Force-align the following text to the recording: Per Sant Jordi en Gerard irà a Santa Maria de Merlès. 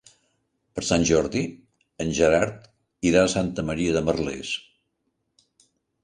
Per 0.77 0.83
Sant 0.85 1.03
Jordi 1.09 1.41
en 2.05 2.13
Gerard 2.19 2.63
irà 3.09 3.21
a 3.25 3.29
Santa 3.33 3.65
Maria 3.67 3.91
de 3.99 4.03
Merlès. 4.07 4.55